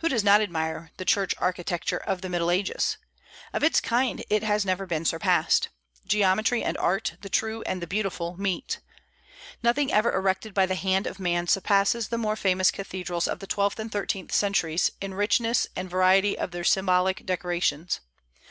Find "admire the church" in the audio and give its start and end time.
0.42-1.34